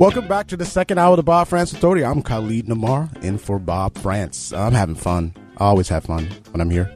[0.00, 2.02] Welcome back to the second hour of the Bob Frantz Authority.
[2.02, 4.50] I'm Khalid Namar, in for Bob Frantz.
[4.50, 5.34] I'm having fun.
[5.58, 6.90] I always have fun when I'm here,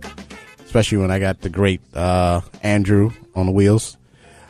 [0.65, 3.99] especially when I got the great uh, Andrew on the wheels.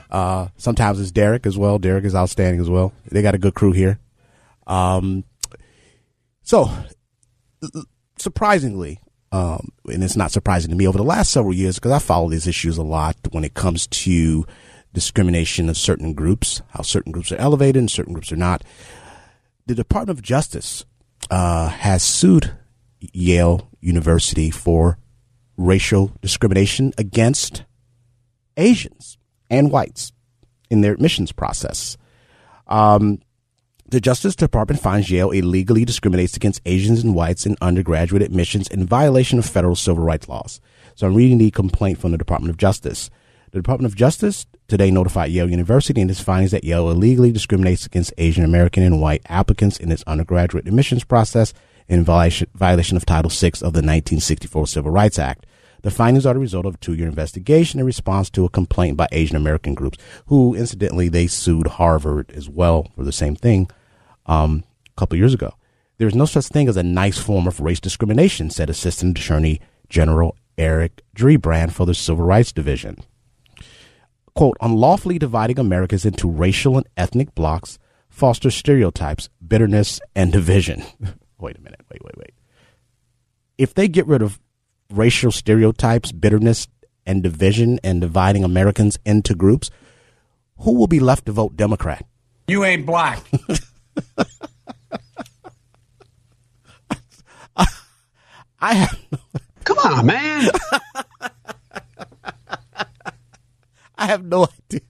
[0.08, 1.80] Uh, sometimes it's Derek as well.
[1.80, 2.92] Derek is outstanding as well.
[3.10, 3.98] They got a good crew here.
[4.68, 5.24] Um,
[6.44, 6.70] so,
[8.18, 9.00] surprisingly,
[9.32, 12.30] um, and it's not surprising to me over the last several years because I follow
[12.30, 14.46] these issues a lot when it comes to
[14.94, 18.64] discrimination of certain groups, how certain groups are elevated and certain groups are not.
[19.66, 20.84] The Department of Justice
[21.30, 22.52] uh, has sued
[23.00, 24.98] Yale University for
[25.56, 27.64] racial discrimination against
[28.56, 29.18] Asians
[29.50, 30.12] and whites
[30.70, 31.96] in their admissions process.
[32.66, 33.20] Um,
[33.86, 38.86] the Justice Department finds Yale illegally discriminates against Asians and whites in undergraduate admissions in
[38.86, 40.60] violation of federal civil rights laws.
[40.94, 43.10] So I'm reading the complaint from the Department of Justice.
[43.54, 47.86] The Department of Justice today notified Yale University in its findings that Yale illegally discriminates
[47.86, 51.54] against Asian American and white applicants in its undergraduate admissions process
[51.86, 55.46] in violation, of Title VI of the 1964 Civil Rights Act.
[55.82, 59.06] The findings are the result of a two-year investigation in response to a complaint by
[59.12, 63.70] Asian American groups, who incidentally they sued Harvard as well for the same thing
[64.26, 65.54] um, a couple years ago.
[65.98, 69.60] There is no such thing as a nice form of race discrimination, said Assistant Attorney
[69.88, 72.98] General Eric Dreiband for the Civil Rights Division
[74.34, 77.78] quote, unlawfully dividing Americans into racial and ethnic blocks
[78.08, 80.84] fosters stereotypes, bitterness, and division.
[81.38, 81.80] wait a minute.
[81.90, 82.34] Wait, wait, wait.
[83.58, 84.40] If they get rid of
[84.90, 86.68] racial stereotypes, bitterness,
[87.06, 89.70] and division and dividing Americans into groups,
[90.58, 92.06] who will be left to vote Democrat?
[92.46, 93.22] You ain't black.
[97.56, 97.66] I,
[98.60, 98.98] I have.
[99.64, 100.48] Come on, man.
[104.04, 104.80] I have no idea.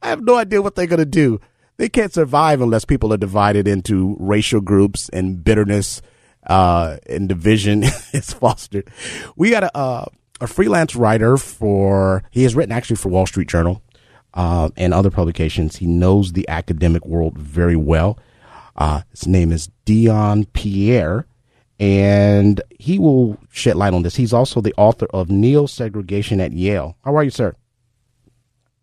[0.00, 1.40] I have no idea what they're going to do.
[1.76, 6.00] They can't survive unless people are divided into racial groups and bitterness
[6.46, 8.90] uh, and division is fostered.
[9.36, 10.04] We got a, uh,
[10.40, 13.82] a freelance writer for, he has written actually for Wall Street Journal
[14.32, 15.76] uh, and other publications.
[15.76, 18.18] He knows the academic world very well.
[18.74, 21.26] Uh, his name is Dion Pierre,
[21.78, 24.16] and he will shed light on this.
[24.16, 26.96] He's also the author of Neo Segregation at Yale.
[27.04, 27.54] How are you, sir?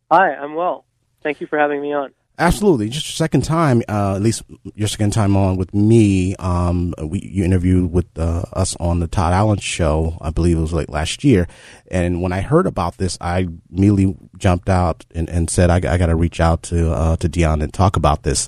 [0.10, 0.86] Hi, I'm well.
[1.22, 2.14] Thank you for having me on.
[2.40, 2.88] Absolutely.
[2.88, 4.44] Just your second time, uh, at least
[4.76, 6.36] your second time on with me.
[6.36, 10.62] Um, we, you interviewed with uh, us on the Todd Allen show, I believe it
[10.62, 11.48] was like last year.
[11.90, 15.98] And when I heard about this, I immediately jumped out and, and said, I, I
[15.98, 18.48] got to reach out to, uh, to Dion and talk about this.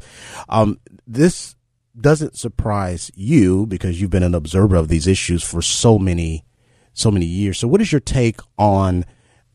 [0.50, 1.56] Um, this
[2.00, 6.46] doesn't surprise you because you've been an observer of these issues for so many,
[6.94, 7.58] so many years.
[7.58, 9.04] So what is your take on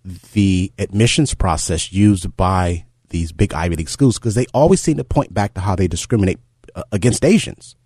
[0.04, 5.04] the admissions process used by these big Ivy League schools because they always seem to
[5.04, 6.38] point back to how they discriminate
[6.74, 7.76] uh, against Asians.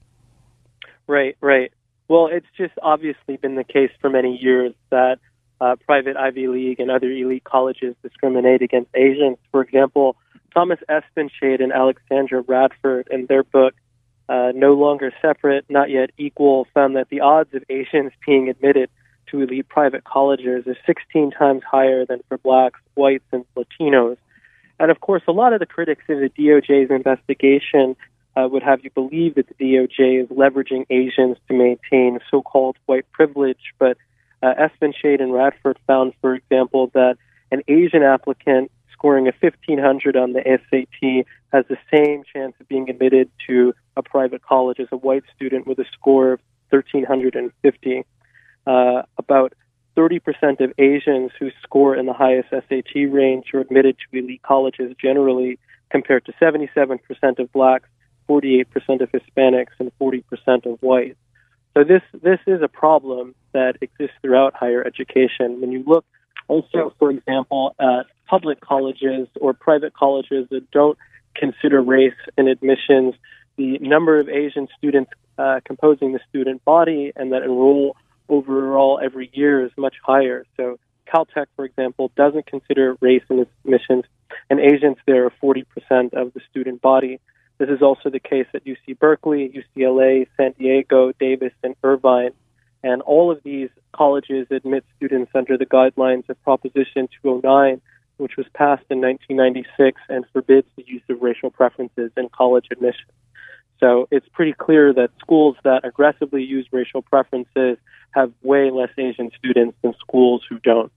[1.07, 1.73] Right, right.
[2.09, 5.19] Well, it's just obviously been the case for many years that
[5.61, 9.37] uh, private Ivy League and other elite colleges discriminate against Asians.
[9.51, 10.17] For example,
[10.55, 13.75] Thomas Espenshade and Alexandra Radford, in their book
[14.29, 18.91] uh, no longer separate, not yet equal, found that the odds of Asians being admitted
[19.31, 24.17] to elite private colleges is 16 times higher than for blacks, whites, and Latinos.
[24.81, 27.97] And of course, a lot of the critics of the DOJ's investigation
[28.37, 32.77] uh, would have you believe that the DOJ is leveraging Asians to maintain so called
[32.87, 33.73] white privilege.
[33.79, 33.97] But
[34.43, 37.17] uh, Espenshade and Radford found, for example, that
[37.51, 42.91] an Asian applicant scoring a 1500 on the SAT has the same chance of being
[42.91, 46.41] admitted to a private college as a white student with a score of
[46.71, 48.05] 1350.
[48.69, 49.55] Uh, about
[49.97, 54.95] 30% of Asians who score in the highest SAT range are admitted to elite colleges
[55.01, 55.59] generally,
[55.91, 57.01] compared to 77%
[57.39, 57.89] of blacks,
[58.29, 58.67] 48%
[59.01, 61.17] of Hispanics, and 40% of whites.
[61.73, 65.61] So this this is a problem that exists throughout higher education.
[65.63, 66.05] When you look
[66.47, 70.99] also, for example, at public colleges or private colleges that don't
[71.35, 73.15] consider race in admissions,
[73.57, 77.97] the number of Asian students uh, composing the student body and that enroll
[78.29, 80.45] overall every year is much higher.
[80.57, 84.05] So Caltech, for example, doesn't consider race in its admissions,
[84.51, 85.65] and Asians there are 40%
[86.15, 87.21] of the student body.
[87.59, 92.31] This is also the case at UC Berkeley, UCLA, San Diego, Davis, and Irvine.
[92.85, 97.81] And all of these colleges admit students under the guidelines of Proposition 209,
[98.19, 103.11] which was passed in 1996 and forbids the use of racial preferences in college admissions.
[103.81, 107.79] So it's pretty clear that schools that aggressively use racial preferences
[108.13, 110.93] have way less Asian students than schools who don't.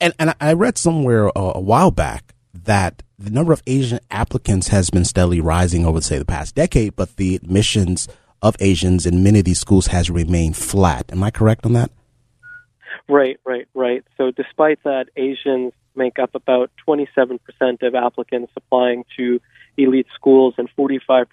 [0.00, 4.68] And, and I read somewhere a, a while back that the number of Asian applicants
[4.68, 8.08] has been steadily rising over, say, the past decade, but the admissions
[8.42, 11.10] of Asians in many of these schools has remained flat.
[11.10, 11.90] Am I correct on that?
[13.08, 14.04] Right, right, right.
[14.16, 17.38] So despite that, Asians make up about 27%
[17.82, 19.40] of applicants applying to
[19.76, 21.26] elite schools and 45%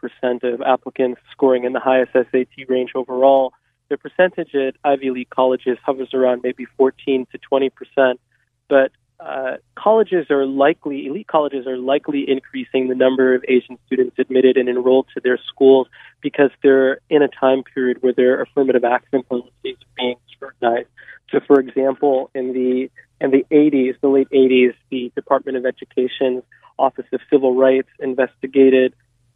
[0.43, 3.53] of applicants scoring in the highest SAT range overall.
[3.89, 8.19] The percentage at Ivy League colleges hovers around maybe 14 to 20 percent,
[8.67, 14.17] but uh, colleges are likely, elite colleges are likely increasing the number of Asian students
[14.19, 15.87] admitted and enrolled to their schools
[16.21, 20.89] because they're in a time period where their affirmative action policies are being scrutinized.
[21.31, 22.91] So, for example, in the
[23.21, 26.43] in the 80s, the late 80s, the Department of Education's
[26.77, 28.93] Office of Civil Rights investigated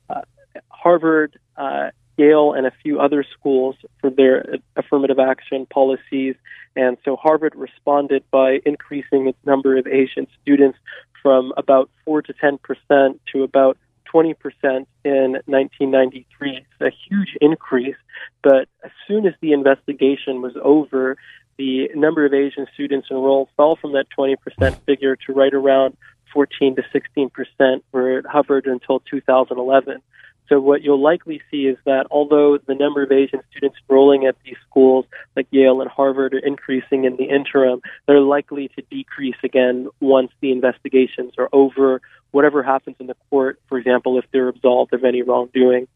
[0.09, 0.21] uh,
[0.69, 6.35] Harvard, uh, Yale, and a few other schools for their affirmative action policies.
[6.75, 10.77] And so Harvard responded by increasing its number of Asian students
[11.21, 16.57] from about 4 to 10 percent to about 20 percent in 1993.
[16.57, 17.97] It's a huge increase,
[18.41, 21.17] but as soon as the investigation was over,
[21.57, 24.37] the number of Asian students enrolled fell from that 20%
[24.85, 25.97] figure to right around
[26.33, 30.01] 14 to 16 percent, where it hovered until 2011.
[30.49, 34.35] So what you'll likely see is that although the number of Asian students enrolling at
[34.45, 39.35] these schools like Yale and Harvard are increasing in the interim, they're likely to decrease
[39.43, 42.01] again once the investigations are over.
[42.31, 45.87] Whatever happens in the court, for example, if they're absolved of any wrongdoing,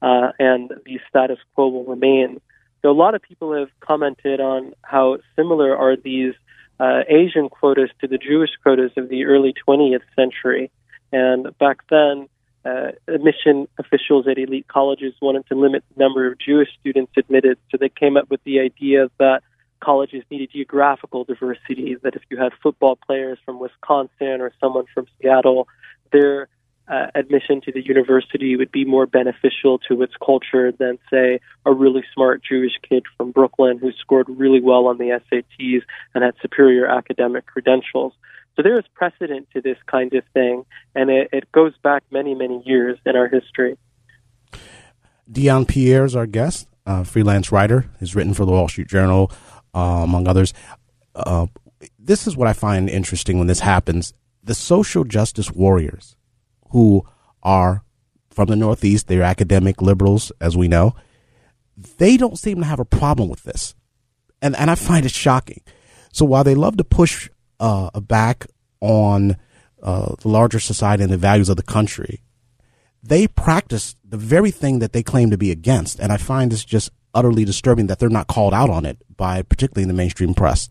[0.00, 2.40] uh, and the status quo will remain.
[2.82, 6.34] So a lot of people have commented on how similar are these
[6.80, 10.70] uh, Asian quotas to the Jewish quotas of the early 20th century.
[11.12, 12.28] And back then,
[12.64, 17.58] uh, admission officials at elite colleges wanted to limit the number of Jewish students admitted,
[17.70, 19.42] so they came up with the idea that
[19.80, 25.06] colleges needed geographical diversity, that if you had football players from Wisconsin or someone from
[25.20, 25.68] Seattle,
[26.12, 26.48] their
[26.88, 31.72] uh, admission to the university would be more beneficial to its culture than, say, a
[31.72, 35.82] really smart Jewish kid from Brooklyn who scored really well on the SATs
[36.14, 38.14] and had superior academic credentials.
[38.56, 40.64] So there is precedent to this kind of thing,
[40.94, 43.76] and it, it goes back many, many years in our history.
[45.30, 47.88] Dion Pierre is our guest, uh, freelance writer.
[48.00, 49.30] He's written for the Wall Street Journal,
[49.74, 50.54] uh, among others.
[51.14, 51.46] Uh,
[51.98, 54.14] this is what I find interesting when this happens.
[54.42, 56.16] The social justice warriors
[56.70, 57.04] who
[57.42, 57.82] are
[58.30, 60.94] from the Northeast, they're academic liberals, as we know,
[61.98, 63.74] they don't seem to have a problem with this.
[64.40, 65.62] And, and I find it shocking.
[66.12, 67.28] So while they love to push
[67.60, 68.46] uh, back
[68.80, 69.36] on
[69.82, 72.22] uh, the larger society and the values of the country,
[73.02, 75.98] they practice the very thing that they claim to be against.
[75.98, 79.42] And I find this just utterly disturbing that they're not called out on it by
[79.42, 80.68] particularly in the mainstream press.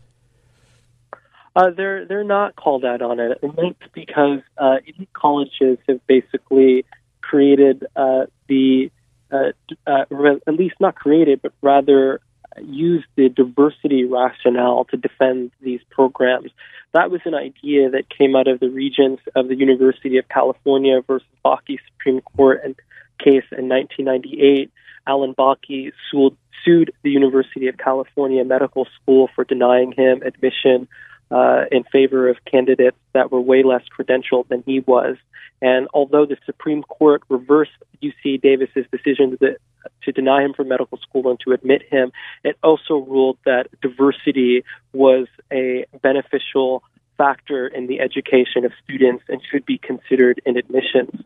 [1.56, 3.38] Uh, they're they're not called out on it.
[3.42, 6.84] And that's because uh, elite colleges have basically
[7.20, 8.90] created uh, the
[9.30, 9.52] uh,
[9.86, 10.04] uh,
[10.46, 12.20] at least not created, but rather
[12.62, 16.50] used the diversity rationale to defend these programs.
[16.92, 21.00] That was an idea that came out of the regents of the University of California
[21.06, 22.74] versus Bakke Supreme Court in
[23.18, 24.70] case in 1998,
[25.06, 30.88] Alan Bakke sued, sued the University of California Medical School for denying him admission
[31.30, 35.16] uh, in favor of candidates that were way less credentialed than he was.
[35.60, 39.56] And although the Supreme Court reversed UC Davis's decision to,
[40.04, 42.12] to deny him from medical school and to admit him,
[42.44, 46.82] it also ruled that diversity was a beneficial
[47.16, 51.20] factor in the education of students and should be considered in admissions.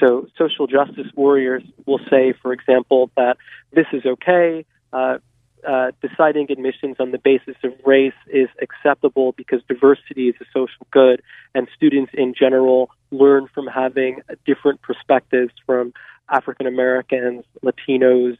[0.00, 3.36] So, social justice warriors will say, for example, that
[3.72, 4.66] this is okay.
[4.92, 5.18] Uh,
[5.66, 10.86] uh, deciding admissions on the basis of race is acceptable because diversity is a social
[10.90, 11.22] good,
[11.54, 15.92] and students in general learn from having different perspectives from
[16.28, 18.36] African Americans, Latinos,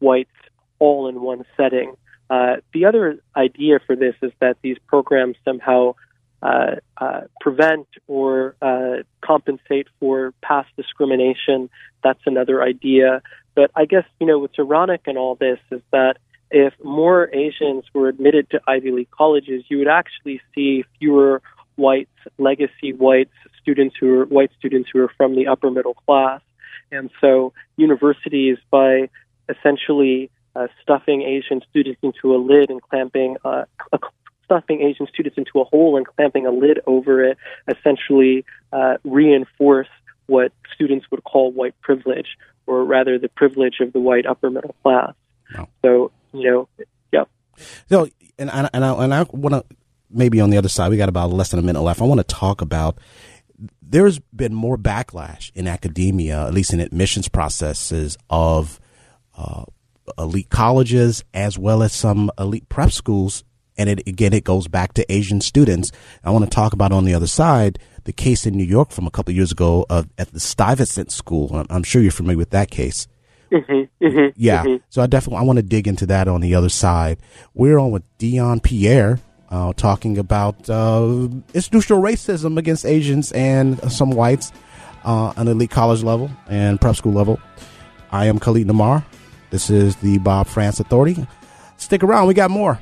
[0.00, 0.30] whites,
[0.78, 1.94] all in one setting.
[2.30, 5.94] Uh, the other idea for this is that these programs somehow
[6.42, 11.68] uh, uh, prevent or uh, compensate for past discrimination.
[12.04, 13.22] That's another idea.
[13.54, 16.18] But I guess, you know, what's ironic in all this is that
[16.50, 21.42] if more Asians were admitted to Ivy League colleges, you would actually see fewer
[21.76, 26.40] whites, legacy whites, students who are white students who are from the upper middle class.
[26.90, 29.10] And so universities, by
[29.48, 33.64] essentially uh, stuffing Asian students into a lid and clamping uh,
[34.44, 37.36] stuffing Asian students into a hole and clamping a lid over it,
[37.68, 39.88] essentially uh, reinforce
[40.26, 44.74] what students would call white privilege, or rather the privilege of the white upper middle
[44.82, 45.12] class.
[45.82, 46.68] So you know,
[47.12, 47.24] yeah.
[47.88, 48.08] So,
[48.38, 49.76] and I, and I, and I want to
[50.10, 52.00] maybe on the other side, we got about less than a minute left.
[52.00, 52.98] I want to talk about
[53.82, 58.78] there's been more backlash in academia, at least in admissions processes of
[59.36, 59.64] uh,
[60.16, 63.44] elite colleges as well as some elite prep schools.
[63.76, 65.92] And it, again, it goes back to Asian students.
[66.24, 69.06] I want to talk about on the other side the case in New York from
[69.06, 71.50] a couple years ago of, at the Stuyvesant School.
[71.54, 73.06] I'm, I'm sure you're familiar with that case.
[73.52, 74.64] Mm-hmm, mm-hmm, yeah.
[74.64, 74.84] Mm-hmm.
[74.90, 77.18] So I definitely I want to dig into that on the other side.
[77.54, 79.20] We're on with Dion Pierre.
[79.50, 84.52] Uh, talking about uh, institutional racism against Asians and some whites
[85.06, 87.40] uh, on elite college level and prep school level.
[88.10, 89.06] I am Khalid Namar.
[89.48, 91.26] This is the Bob Frantz Authority.
[91.78, 92.78] Stick around, we got more.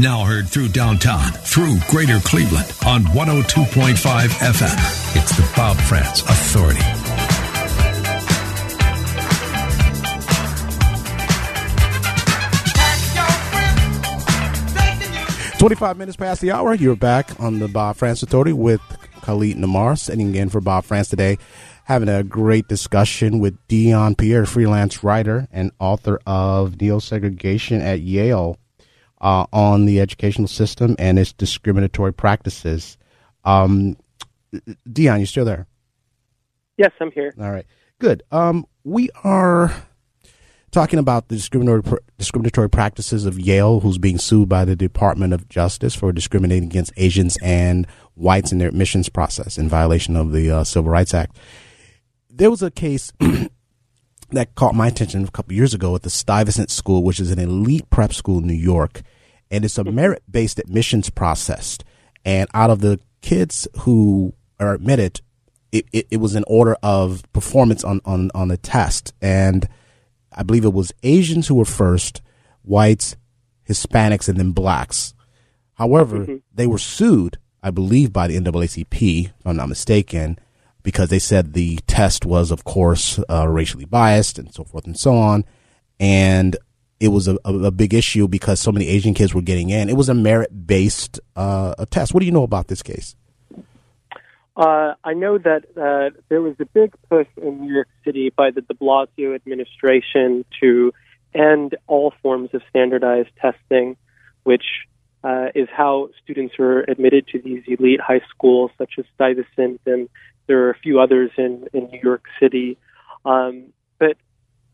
[0.00, 5.16] Now heard through downtown, through greater Cleveland on 102.5 FM.
[5.16, 6.78] It's the Bob Frantz Authority.
[15.58, 16.74] Twenty-five minutes past the hour.
[16.74, 18.80] You're back on the Bob Frantz Authority with
[19.22, 21.38] Khalid Namar, sitting in for Bob Frantz today,
[21.82, 27.98] having a great discussion with Dion Pierre, freelance writer and author of Neo Segregation at
[27.98, 28.56] Yale
[29.20, 32.96] uh, on the educational system and its discriminatory practices.
[33.44, 33.96] Um,
[34.90, 35.66] Dion, you still there?
[36.76, 37.34] Yes, I'm here.
[37.40, 37.66] All right,
[37.98, 38.22] good.
[38.30, 39.74] Um, we are
[40.70, 45.48] talking about the discriminatory discriminatory practices of Yale, who's being sued by the Department of
[45.48, 50.50] Justice for discriminating against Asians and whites in their admissions process in violation of the
[50.50, 51.36] uh, Civil Rights Act.
[52.30, 53.12] There was a case
[54.30, 57.38] that caught my attention a couple years ago at the Stuyvesant School, which is an
[57.38, 59.02] elite prep school in New York,
[59.50, 59.94] and it's a mm-hmm.
[59.94, 61.78] merit based admissions process.
[62.24, 65.20] And out of the kids who are admitted,
[65.72, 69.12] it, it, it, was in order of performance on, on, on the test.
[69.20, 69.68] And
[70.32, 72.22] I believe it was Asians who were first,
[72.62, 73.16] whites,
[73.68, 75.14] Hispanics, and then blacks.
[75.74, 76.36] However, mm-hmm.
[76.52, 80.38] they were sued, I believe, by the NAACP, if I'm not mistaken,
[80.82, 84.98] because they said the test was, of course, uh, racially biased and so forth and
[84.98, 85.44] so on.
[86.00, 86.56] And
[87.00, 89.88] it was a, a, big issue because so many Asian kids were getting in.
[89.88, 92.12] It was a merit based uh, test.
[92.12, 93.14] What do you know about this case?
[94.56, 98.50] Uh, I know that uh, there was a big push in New York City by
[98.50, 100.92] the de Blasio administration to
[101.32, 103.96] end all forms of standardized testing,
[104.42, 104.64] which
[105.22, 110.08] uh, is how students are admitted to these elite high schools such as Stuyvesant and
[110.48, 112.76] there are a few others in, in New York City.
[113.24, 113.66] Um,
[113.98, 114.16] but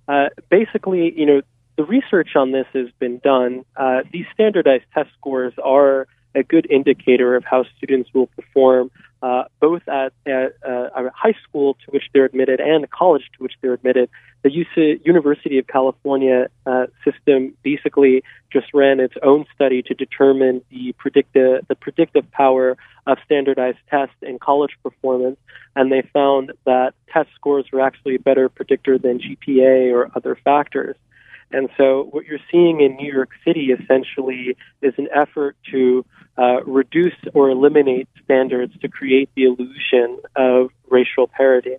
[0.09, 1.43] uh, basically, you know,
[1.77, 3.65] the research on this has been done.
[3.77, 8.91] Uh, these standardized test scores are a good indicator of how students will perform
[9.25, 13.43] uh, both at, uh, a high school to which they're admitted and a college to
[13.43, 14.11] which they're admitted.
[14.43, 20.61] The UC, University of California uh, system basically just ran its own study to determine
[20.71, 22.77] the predictive the predictive power
[23.07, 25.39] of standardized tests in college performance,
[25.75, 30.37] and they found that test scores were actually a better predictor than GPA or other
[30.45, 30.97] factors.
[31.55, 36.05] And so, what you're seeing in New York City essentially is an effort to
[36.37, 41.77] uh, reduce or eliminate standards to create the illusion of racial parity.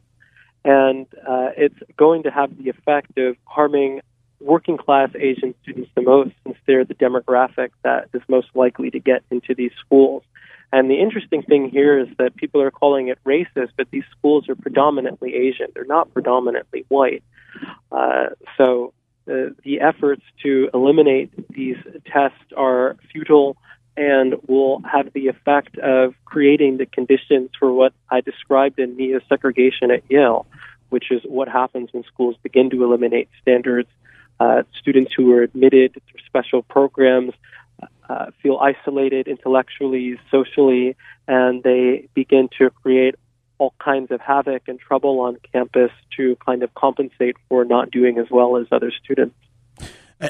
[0.63, 4.01] And uh, it's going to have the effect of harming
[4.39, 8.99] working class Asian students the most since they're the demographic that is most likely to
[8.99, 10.23] get into these schools.
[10.71, 14.47] And the interesting thing here is that people are calling it racist, but these schools
[14.49, 15.67] are predominantly Asian.
[15.73, 17.23] They're not predominantly white.
[17.91, 18.27] Uh,
[18.57, 18.93] so
[19.29, 23.57] uh, the efforts to eliminate these tests are futile
[23.97, 29.19] and will have the effect of creating the conditions for what I described in neo
[29.29, 30.45] segregation at Yale,
[30.89, 33.89] which is what happens when schools begin to eliminate standards.
[34.39, 37.33] Uh, students who are admitted through special programs
[38.09, 40.95] uh, feel isolated intellectually, socially,
[41.27, 43.15] and they begin to create
[43.57, 48.17] all kinds of havoc and trouble on campus to kind of compensate for not doing
[48.17, 49.35] as well as other students.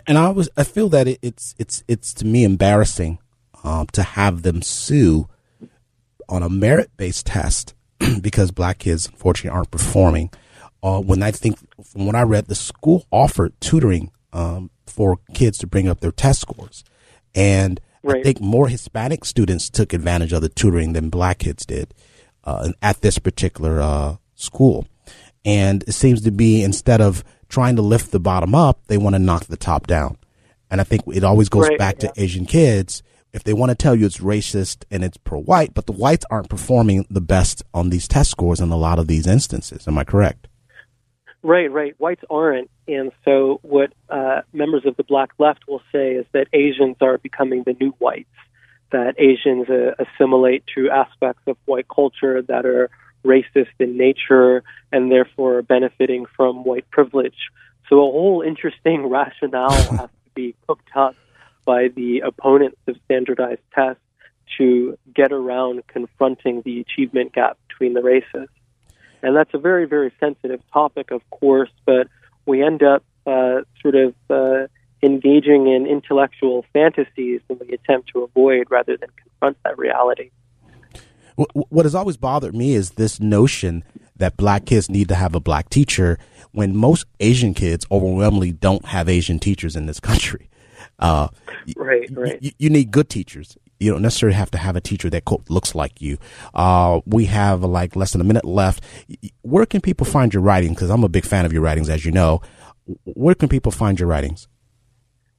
[0.07, 3.19] And I was I feel that it, it's it's it's to me embarrassing
[3.63, 5.27] um, to have them sue
[6.27, 7.75] on a merit based test
[8.21, 10.31] because black kids unfortunately aren't performing.
[10.81, 15.57] Uh, when I think from what I read, the school offered tutoring um, for kids
[15.59, 16.83] to bring up their test scores,
[17.33, 18.17] and right.
[18.17, 21.93] I think more Hispanic students took advantage of the tutoring than black kids did
[22.45, 24.87] uh, at this particular uh, school.
[25.43, 29.15] And it seems to be instead of trying to lift the bottom up, they want
[29.15, 30.17] to knock the top down.
[30.69, 32.09] And I think it always goes right, back yeah.
[32.09, 33.03] to Asian kids.
[33.33, 36.25] If they want to tell you it's racist and it's pro white, but the whites
[36.31, 39.87] aren't performing the best on these test scores in a lot of these instances.
[39.87, 40.47] Am I correct?
[41.43, 41.93] Right, right.
[41.99, 42.71] Whites aren't.
[42.87, 47.17] And so, what uh, members of the black left will say is that Asians are
[47.19, 48.29] becoming the new whites
[48.95, 52.89] that Asians uh, assimilate to aspects of white culture that are
[53.25, 57.49] racist in nature and therefore benefiting from white privilege.
[57.89, 61.13] So a whole interesting rationale has to be cooked up
[61.65, 64.01] by the opponents of standardized tests
[64.57, 68.47] to get around confronting the achievement gap between the races.
[69.21, 72.07] And that's a very, very sensitive topic, of course, but
[72.45, 74.67] we end up uh, sort of uh,
[75.05, 80.31] engaging in intellectual fantasies that we attempt to avoid rather than confront that reality.
[81.35, 83.83] What has always bothered me is this notion
[84.15, 86.17] that black kids need to have a black teacher
[86.53, 90.49] when most Asian kids overwhelmingly don't have Asian teachers in this country.
[90.99, 91.27] Uh,
[91.75, 92.37] right, right.
[92.41, 93.57] You, you, need good teachers.
[93.79, 96.17] You don't necessarily have to have a teacher that quote, looks like you.
[96.53, 98.81] Uh, we have like less than a minute left.
[99.41, 100.73] Where can people find your writing?
[100.73, 102.41] Because I'm a big fan of your writings, as you know.
[103.03, 104.47] Where can people find your writings?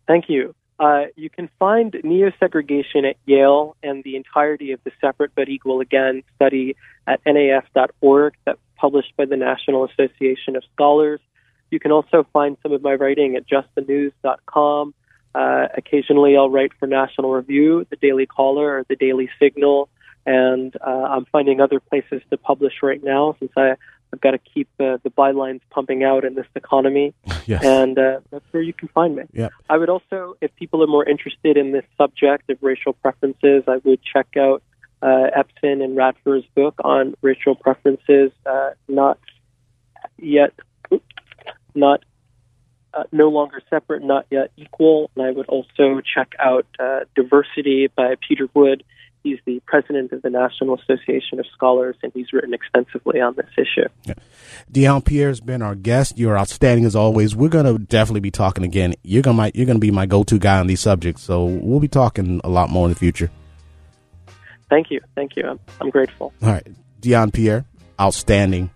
[0.06, 0.54] Thank you.
[0.78, 5.80] Uh, you can find neo-segregation at Yale and the entirety of the Separate but Equal
[5.80, 11.20] Again study at nas.org that's published by the National Association of Scholars.
[11.70, 14.94] You can also find some of my writing at justthenews.com.
[15.34, 19.88] Uh, occasionally, I'll write for National Review, the Daily Caller, or the Daily Signal,
[20.24, 23.76] and uh, I'm finding other places to publish right now since I
[24.16, 27.14] I've got to keep uh, the bylines pumping out in this economy.
[27.48, 27.62] Yes.
[27.64, 29.22] And uh, that's where you can find me.
[29.32, 29.52] Yep.
[29.70, 33.76] I would also, if people are more interested in this subject of racial preferences, I
[33.84, 34.64] would check out
[35.00, 39.20] uh, Espenshade and Radford's book on racial preferences, uh, not
[40.18, 40.54] yet,
[41.76, 42.04] not
[42.92, 45.08] uh, no longer separate, not yet equal.
[45.14, 48.82] And I would also check out uh, Diversity by Peter Wood
[49.26, 53.50] He's the president of the National Association of Scholars, and he's written extensively on this
[53.58, 53.88] issue.
[54.04, 54.14] Yeah.
[54.70, 56.16] Dion Pierre has been our guest.
[56.16, 57.34] You're outstanding as always.
[57.34, 58.94] We're going to definitely be talking again.
[59.02, 61.80] You're going to you're going to be my go-to guy on these subjects, so we'll
[61.80, 63.28] be talking a lot more in the future.
[64.70, 65.42] Thank you, thank you.
[65.44, 66.32] I'm, I'm grateful.
[66.40, 66.66] All right,
[67.00, 67.64] Dion Pierre,
[68.00, 68.70] outstanding.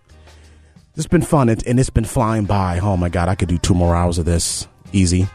[0.97, 2.79] It's been fun, and it's been flying by.
[2.79, 5.29] Oh my God, I could do two more hours of this easy.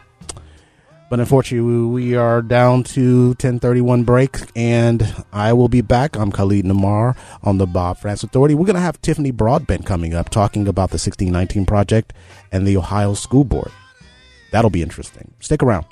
[1.09, 6.17] But unfortunately, we are down to 1031 break, and I will be back.
[6.17, 8.55] I'm Khalid Namar on the Bob Frantz Authority.
[8.55, 12.11] We're going to have Tiffany Broadbent coming up talking about the 1619 Project
[12.51, 13.71] and the Ohio School Board.
[14.51, 15.33] That'll be interesting.
[15.39, 15.85] Stick around.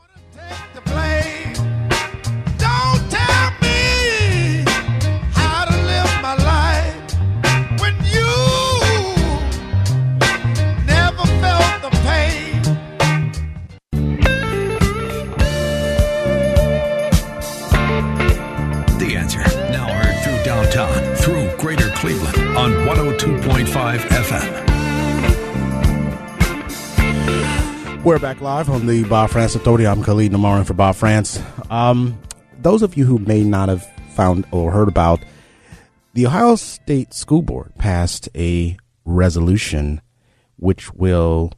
[23.66, 24.00] 102.5
[27.96, 28.04] FM.
[28.04, 29.88] We're back live on the Bob Frantz Authority.
[29.88, 31.42] I'm Khalid Namarin for Bob Frantz.
[31.72, 32.20] Um,
[32.60, 35.20] those of you who may not have found or heard about,
[36.14, 40.00] the Ohio State School Board passed a resolution
[40.58, 41.52] which will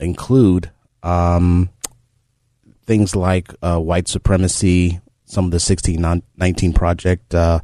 [0.00, 0.70] include
[1.02, 1.68] um,
[2.86, 7.60] things like uh, white supremacy, some of the 1619 project uh,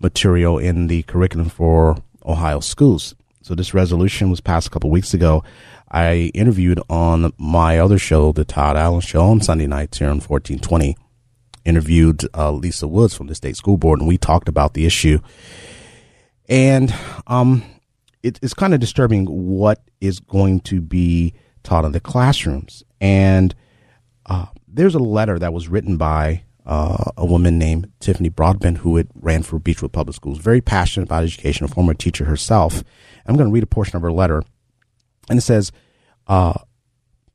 [0.00, 3.14] material in the curriculum for Ohio schools.
[3.42, 5.44] So this resolution was passed a couple weeks ago.
[5.90, 10.20] I interviewed on my other show, the Todd Allen Show, on Sunday nights here on
[10.20, 10.96] 1420.
[11.64, 15.20] Interviewed uh, Lisa Woods from the state school board, and we talked about the issue.
[16.48, 16.94] And
[17.26, 17.62] um,
[18.22, 22.82] it, it's kind of disturbing what is going to be taught in the classrooms.
[23.00, 23.54] And
[24.26, 28.96] uh, there's a letter that was written by uh, a woman named Tiffany Broadbent, who
[28.96, 32.82] had ran for Beachwood Public Schools, very passionate about education, a former teacher herself.
[33.24, 34.42] I'm going to read a portion of her letter.
[35.30, 35.70] And it says,
[36.26, 36.54] uh,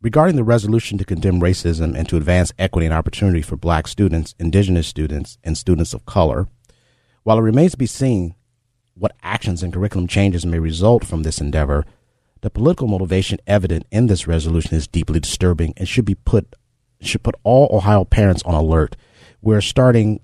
[0.02, 4.36] regarding the resolution to condemn racism and to advance equity and opportunity for black students,
[4.38, 6.48] indigenous students, and students of color,
[7.24, 8.36] while it remains to be seen
[8.96, 11.86] what actions and curriculum changes may result from this endeavor,
[12.42, 16.56] the political motivation evident in this resolution is deeply disturbing and should be put
[17.00, 18.96] should put all Ohio parents on alert.
[19.42, 20.22] We're starting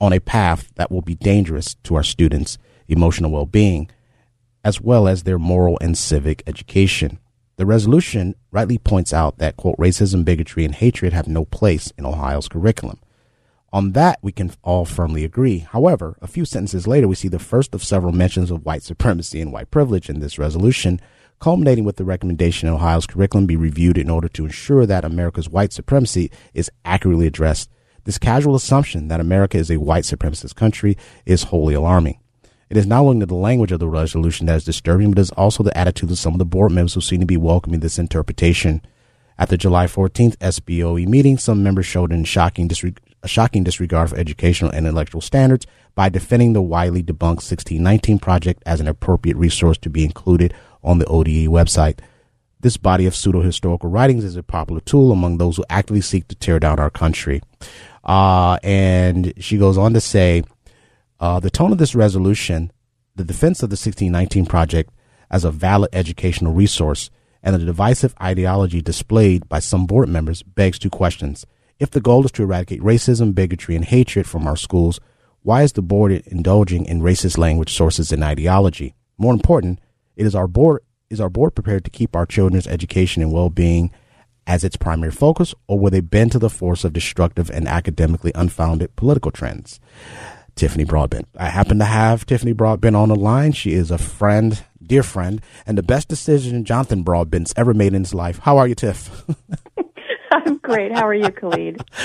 [0.00, 3.88] on a path that will be dangerous to our students' emotional well-being
[4.64, 7.18] as well as their moral and civic education.
[7.56, 12.06] The resolution rightly points out that, quote, racism, bigotry, and hatred have no place in
[12.06, 12.98] Ohio's curriculum.
[13.72, 15.58] On that, we can all firmly agree.
[15.58, 19.40] However, a few sentences later, we see the first of several mentions of white supremacy
[19.40, 21.00] and white privilege in this resolution,
[21.40, 25.72] culminating with the recommendation Ohio's curriculum be reviewed in order to ensure that America's white
[25.72, 27.70] supremacy is accurately addressed.
[28.04, 32.18] This casual assumption that America is a white supremacist country is wholly alarming.
[32.68, 35.30] It is not only the language of the resolution that is disturbing, but it is
[35.32, 37.98] also the attitude of some of the board members who seem to be welcoming this
[37.98, 38.82] interpretation.
[39.38, 44.10] At the July 14th SBOE meeting, some members showed a shocking, disreg- a shocking disregard
[44.10, 49.36] for educational and intellectual standards by defending the widely debunked 1619 project as an appropriate
[49.36, 51.98] resource to be included on the ODE website.
[52.60, 56.28] This body of pseudo historical writings is a popular tool among those who actively seek
[56.28, 57.42] to tear down our country.
[58.04, 60.42] Uh, and she goes on to say,
[61.20, 62.72] uh, the tone of this resolution,
[63.14, 64.90] the defense of the 1619 Project
[65.30, 67.10] as a valid educational resource,
[67.42, 71.46] and the divisive ideology displayed by some board members begs two questions.
[71.78, 75.00] If the goal is to eradicate racism, bigotry, and hatred from our schools,
[75.42, 78.94] why is the board indulging in racist language, sources, and ideology?
[79.18, 79.80] More important,
[80.16, 83.90] it is our board is our board prepared to keep our children's education and well-being
[84.46, 88.32] as its primary focus, or will they bend to the force of destructive and academically
[88.34, 89.80] unfounded political trends?
[90.54, 91.28] Tiffany Broadbent.
[91.38, 93.52] I happen to have Tiffany Broadbent on the line.
[93.52, 98.02] She is a friend, dear friend, and the best decision Jonathan Broadbent's ever made in
[98.02, 98.38] his life.
[98.38, 99.24] How are you, Tiff?
[100.32, 100.92] I'm great.
[100.92, 101.82] How are you, Khalid?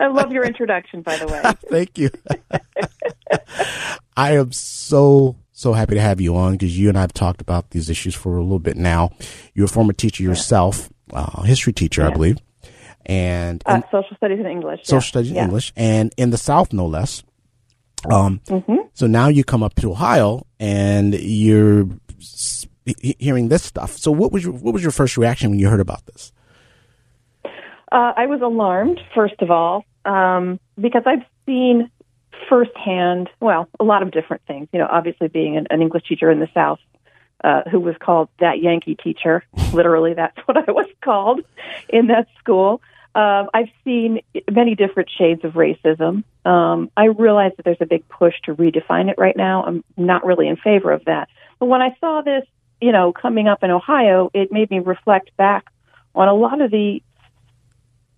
[0.00, 1.42] I love your introduction, by the way.
[1.70, 2.10] Thank you.
[4.16, 7.40] I am so so happy to have you on because you and I have talked
[7.40, 9.10] about these issues for a little bit now.
[9.54, 12.02] You're a former teacher yourself, uh, history teacher.
[12.06, 12.38] I believe
[13.06, 14.80] and uh, social studies in English.
[14.84, 15.44] Social studies in yeah.
[15.44, 17.24] English, and in the South, no less.
[18.10, 18.76] Um, mm-hmm.
[18.94, 21.88] So now you come up to Ohio, and you're
[23.00, 23.96] hearing this stuff.
[23.96, 26.32] So what was your what was your first reaction when you heard about this?
[27.92, 31.90] Uh, I was alarmed, first of all, um, because I've seen
[32.48, 34.68] firsthand, well, a lot of different things.
[34.72, 36.80] You know, obviously being an, an English teacher in the South,
[37.42, 39.44] uh, who was called that Yankee teacher.
[39.72, 41.40] Literally, that's what I was called
[41.88, 42.80] in that school.
[43.14, 46.22] Um, I've seen many different shades of racism.
[46.44, 49.64] Um, I realize that there's a big push to redefine it right now.
[49.64, 51.28] I'm not really in favor of that.
[51.58, 52.44] But when I saw this,
[52.80, 55.66] you know, coming up in Ohio, it made me reflect back
[56.14, 57.02] on a lot of the,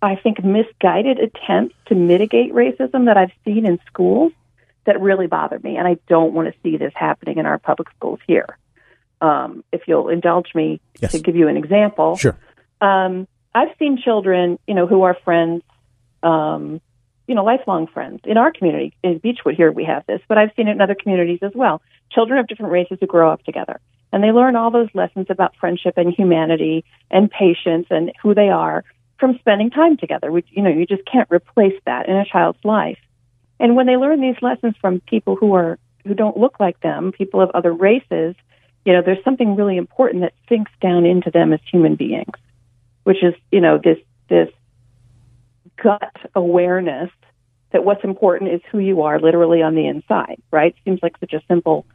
[0.03, 4.33] I think, misguided attempts to mitigate racism that I've seen in schools
[4.85, 5.77] that really bother me.
[5.77, 8.57] And I don't want to see this happening in our public schools here.
[9.21, 11.13] Um, if you'll indulge me yes.
[11.13, 12.17] to give you an example.
[12.17, 12.37] Sure.
[12.81, 15.63] Um, I've seen children, you know, who are friends,
[16.21, 16.81] um,
[17.25, 18.97] you know, lifelong friends in our community.
[19.03, 21.81] In Beachwood here, we have this, but I've seen it in other communities as well.
[22.11, 23.79] Children of different races who grow up together,
[24.11, 28.49] and they learn all those lessons about friendship and humanity and patience and who they
[28.49, 28.83] are
[29.23, 30.31] from spending time together.
[30.31, 32.99] Which you know, you just can't replace that in a child's life.
[33.59, 37.13] And when they learn these lessons from people who are who don't look like them,
[37.13, 38.35] people of other races,
[38.83, 42.35] you know, there's something really important that sinks down into them as human beings
[43.03, 43.97] which is you know this
[44.29, 44.49] this
[45.81, 47.09] gut awareness
[47.71, 51.33] that what's important is who you are literally on the inside right seems like such
[51.33, 51.85] a simple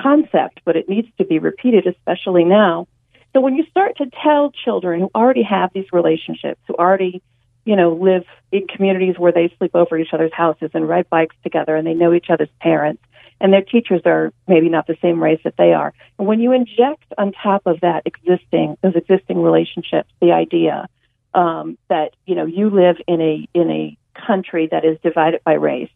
[0.00, 2.86] concept, but it needs to be repeated, especially now.
[3.34, 7.22] So when you start to tell children who already have these relationships, who already,
[7.64, 11.36] you know, live in communities where they sleep over each other's houses and ride bikes
[11.42, 13.02] together and they know each other's parents
[13.40, 15.92] and their teachers are maybe not the same race that they are.
[16.18, 20.88] And when you inject on top of that existing, those existing relationships, the idea
[21.34, 25.52] um, that, you know, you live in a, in a country that is divided by
[25.52, 25.90] race.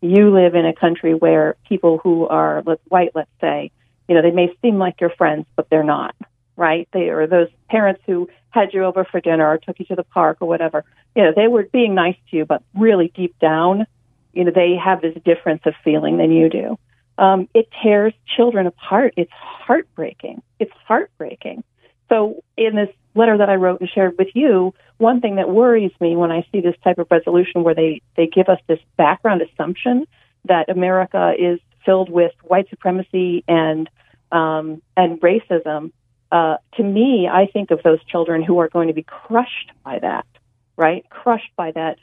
[0.00, 3.70] You live in a country where people who are white, let's say,
[4.08, 6.14] you know, they may seem like your friends, but they're not
[6.56, 6.88] right?
[6.92, 10.04] They are those parents who had you over for dinner or took you to the
[10.04, 10.84] park or whatever.
[11.14, 13.86] You know, they were being nice to you, but really deep down,
[14.32, 16.78] you know, they have this difference of feeling than you do.
[17.18, 19.14] Um, it tears children apart.
[19.16, 20.42] It's heartbreaking.
[20.58, 21.64] It's heartbreaking.
[22.08, 25.92] So in this letter that I wrote and shared with you, one thing that worries
[26.00, 29.42] me when I see this type of resolution where they, they give us this background
[29.42, 30.06] assumption
[30.44, 33.88] that America is filled with white supremacy and
[34.32, 35.92] um, and racism
[36.32, 39.98] uh, to me, I think of those children who are going to be crushed by
[40.00, 40.26] that,
[40.76, 41.08] right?
[41.08, 41.98] Crushed by that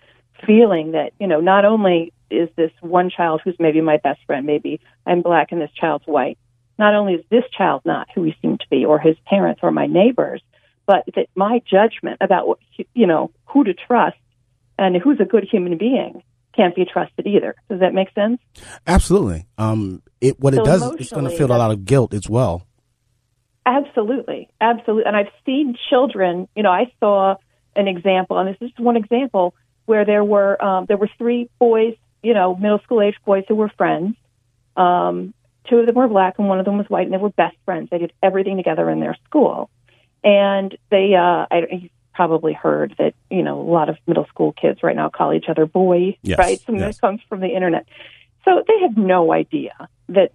[0.46, 4.46] feeling that, you know, not only is this one child who's maybe my best friend,
[4.46, 6.38] maybe I'm black and this child's white.
[6.80, 9.72] Not only is this child not who he seemed to be, or his parents, or
[9.72, 10.42] my neighbors,
[10.86, 12.60] but that my judgment about what,
[12.94, 14.18] you know, who to trust
[14.78, 16.24] and who's a good human being
[16.56, 17.56] can't be trusted either.
[17.70, 18.40] Does that make sense?
[18.86, 19.48] Absolutely.
[19.58, 22.30] Um, it what so it does, it's going to feel a lot of guilt as
[22.30, 22.68] well.
[23.66, 25.06] Absolutely, absolutely.
[25.06, 26.48] And I've seen children.
[26.56, 27.36] You know, I saw
[27.76, 31.96] an example, and this is one example where there were um, there were three boys,
[32.22, 34.16] you know, middle school age boys who were friends.
[34.76, 35.34] Um,
[35.70, 37.56] two of them were black, and one of them was white, and they were best
[37.66, 37.90] friends.
[37.90, 39.70] They did everything together in their school,
[40.24, 41.14] and they.
[41.16, 44.96] Uh, I, you probably heard that you know a lot of middle school kids right
[44.96, 46.60] now call each other boy, yes, right?
[46.60, 46.96] Something yes.
[46.96, 47.88] that comes from the internet.
[48.46, 49.74] So they have no idea
[50.10, 50.32] that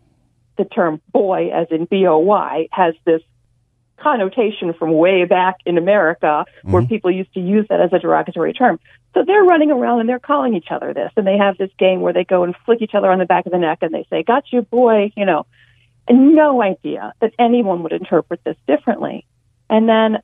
[0.59, 3.23] the term boy, as in B O Y, has this
[4.01, 6.89] connotation from way back in America where mm-hmm.
[6.89, 8.79] people used to use that as a derogatory term.
[9.15, 11.11] So they're running around and they're calling each other this.
[11.17, 13.47] And they have this game where they go and flick each other on the back
[13.47, 15.47] of the neck and they say, Got you, boy, you know.
[16.07, 19.27] And no idea that anyone would interpret this differently.
[19.69, 20.19] And then,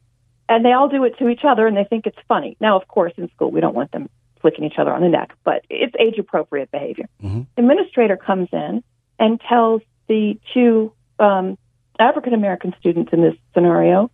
[0.49, 2.57] and they all do it to each other and they think it's funny.
[2.61, 4.09] Now, of course, in school, we don't want them
[4.40, 7.09] flicking each other on the neck, but it's age appropriate behavior.
[7.23, 7.42] Mm-hmm.
[7.57, 8.83] Administrator comes in
[9.18, 11.59] and tells the two um,
[11.99, 14.11] African American students in this scenario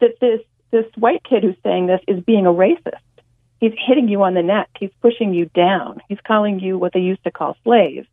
[0.00, 3.00] that this this white kid who's saying this is being a racist.
[3.58, 4.70] He's hitting you on the neck.
[4.78, 6.00] He's pushing you down.
[6.08, 8.06] He's calling you what they used to call slaves.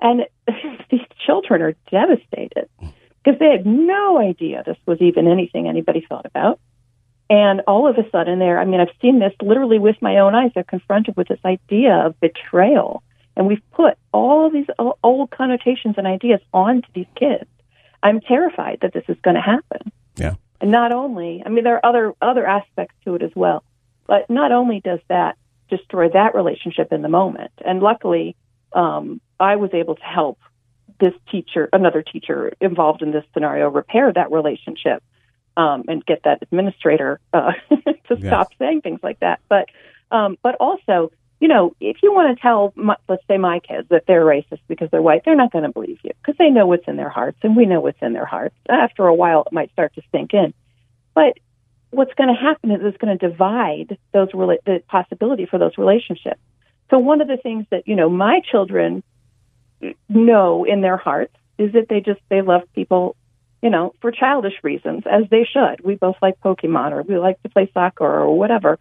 [0.00, 0.22] And
[0.90, 6.26] these children are devastated because they had no idea this was even anything anybody thought
[6.26, 6.60] about.
[7.28, 10.34] And all of a sudden, they're, I mean, I've seen this literally with my own
[10.34, 10.52] eyes.
[10.54, 13.02] They're confronted with this idea of betrayal
[13.36, 14.66] and we've put all of these
[15.04, 17.48] old connotations and ideas onto these kids.
[18.02, 19.92] I'm terrified that this is going to happen.
[20.16, 20.34] Yeah.
[20.60, 23.62] And not only, I mean, there are other other aspects to it as well.
[24.06, 25.36] But not only does that
[25.68, 28.36] destroy that relationship in the moment, and luckily,
[28.72, 30.38] um, I was able to help
[31.00, 35.02] this teacher, another teacher involved in this scenario, repair that relationship
[35.56, 38.20] um, and get that administrator uh, to yes.
[38.20, 39.40] stop saying things like that.
[39.48, 39.66] But
[40.10, 43.88] um, but also you know, if you want to tell, my, let's say my kids
[43.90, 46.66] that they're racist because they're white, they're not going to believe you because they know
[46.66, 48.54] what's in their hearts, and we know what's in their hearts.
[48.68, 50.54] After a while, it might start to sink in.
[51.14, 51.34] But
[51.90, 55.76] what's going to happen is it's going to divide those rela- the possibility for those
[55.76, 56.40] relationships.
[56.90, 59.02] So one of the things that you know my children
[60.08, 63.14] know in their hearts is that they just they love people,
[63.62, 65.84] you know, for childish reasons, as they should.
[65.84, 68.78] We both like Pokemon, or we like to play soccer, or whatever,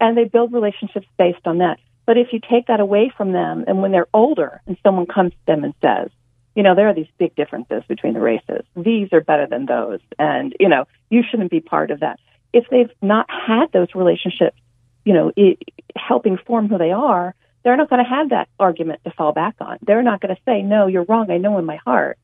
[0.00, 1.78] and they build relationships based on that.
[2.06, 5.32] But if you take that away from them, and when they're older, and someone comes
[5.32, 6.10] to them and says,
[6.54, 8.64] you know, there are these big differences between the races.
[8.76, 12.18] These are better than those, and you know, you shouldn't be part of that.
[12.52, 14.58] If they've not had those relationships,
[15.04, 15.58] you know, it,
[15.96, 19.54] helping form who they are, they're not going to have that argument to fall back
[19.60, 19.78] on.
[19.82, 21.30] They're not going to say, "No, you're wrong.
[21.30, 22.18] I know in my heart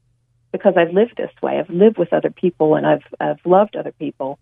[0.52, 1.58] because I've lived this way.
[1.58, 4.38] I've lived with other people and I've I've loved other people."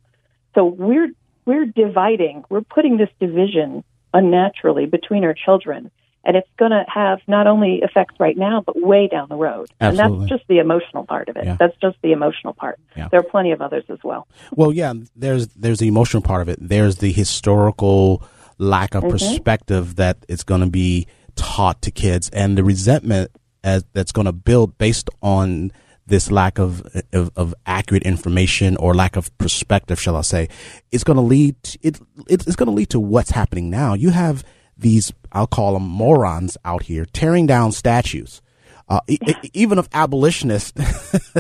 [0.56, 1.10] So we're
[1.44, 2.44] we're dividing.
[2.48, 3.84] We're putting this division
[4.16, 5.90] unnaturally between our children.
[6.24, 9.68] And it's going to have not only effects right now, but way down the road.
[9.80, 10.14] Absolutely.
[10.14, 11.44] And that's just the emotional part of it.
[11.44, 11.56] Yeah.
[11.56, 12.80] That's just the emotional part.
[12.96, 13.06] Yeah.
[13.08, 14.26] There are plenty of others as well.
[14.50, 16.58] Well, yeah, there's there's the emotional part of it.
[16.60, 18.24] There's the historical
[18.58, 19.12] lack of mm-hmm.
[19.12, 23.30] perspective that is going to be taught to kids, and the resentment
[23.62, 25.70] as, that's going to build based on
[26.06, 30.48] this lack of, of, of accurate information or lack of perspective, shall I say,
[30.92, 33.94] it's going to lead to, it it's going to lead to what's happening now.
[33.94, 34.44] You have
[34.78, 38.40] these I'll call them morons out here tearing down statues
[38.88, 40.72] Uh, e- e- even of abolitionists,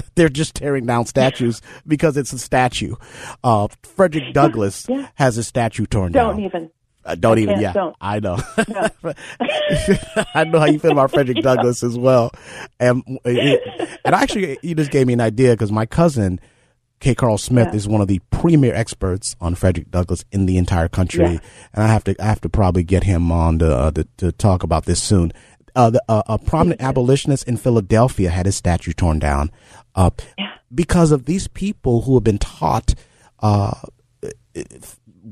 [0.16, 2.96] they're just tearing down statues because it's a statue.
[3.44, 5.08] Uh, Frederick Douglass yeah.
[5.14, 6.44] has a statue torn Don't down.
[6.44, 6.70] even.
[7.06, 7.60] Uh, don't I even.
[7.60, 7.96] Yeah, don't.
[8.00, 8.36] I know.
[10.34, 12.30] I know how you feel about Frederick Douglass as well,
[12.80, 13.58] and and
[14.04, 16.40] actually, you just gave me an idea because my cousin.
[16.98, 17.14] K.
[17.14, 17.76] Carl Smith Yeah.
[17.76, 21.38] is one of the premier experts on Frederick Douglass in the entire country, Yeah.
[21.74, 24.32] and I have to I have to probably get him on to uh, to, to
[24.32, 25.30] talk about this soon.
[25.74, 29.50] Uh, the, uh, a prominent abolitionist in Philadelphia had his statue torn down
[29.94, 30.08] uh,
[30.74, 32.94] because of these people who have been taught
[33.40, 33.74] uh,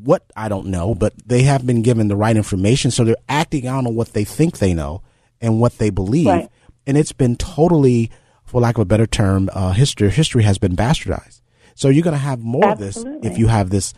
[0.02, 3.66] what I don't know, but they have been given the right information, so they're acting
[3.66, 5.02] out on what they think they know
[5.40, 6.48] and what they believe, Right.
[6.86, 8.10] and it's been totally,
[8.44, 11.40] for lack of a better term, uh, history history has been bastardized.
[11.76, 13.94] So you're going to have more of this if you have this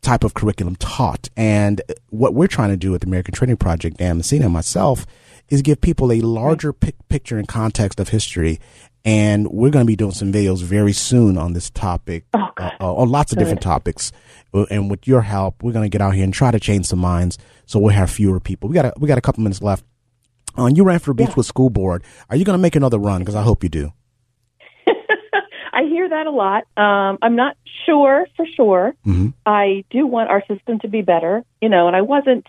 [0.00, 1.28] type of curriculum taught.
[1.36, 5.06] And what we're trying to do at the American Training Project, Dan Messina and myself,
[5.48, 8.58] is give people a larger pic- picture and context of history.
[9.04, 12.70] And we're going to be doing some videos very soon on this topic, Oh, uh,
[12.80, 14.12] uh, on lots of different topics.
[14.54, 16.86] Uh, And with your help, we're going to get out here and try to change
[16.86, 17.36] some minds,
[17.66, 18.68] so we'll have fewer people.
[18.68, 19.84] We got a, we got a couple minutes left.
[20.56, 22.04] Uh, you ran for Beachwood School Board.
[22.30, 23.20] Are you going to make another run?
[23.20, 23.92] Because I hope you do.
[25.72, 26.64] I hear that a lot.
[26.76, 28.94] Um, I'm not sure for sure.
[29.04, 32.46] hmm I do want our system to be better, you know, and I wasn't